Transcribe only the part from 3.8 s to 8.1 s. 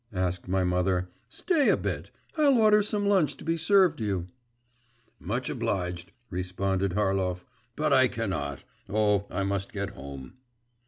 you.' 'Much obliged,' responded Harlov. 'But I